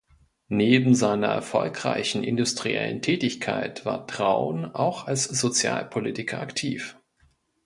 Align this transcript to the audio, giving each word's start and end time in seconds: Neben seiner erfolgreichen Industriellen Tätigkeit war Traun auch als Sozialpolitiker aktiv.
Neben 0.49 0.95
seiner 0.95 1.27
erfolgreichen 1.27 2.23
Industriellen 2.23 3.03
Tätigkeit 3.03 3.85
war 3.85 4.07
Traun 4.07 4.65
auch 4.65 5.05
als 5.05 5.25
Sozialpolitiker 5.25 6.41
aktiv. 6.41 6.97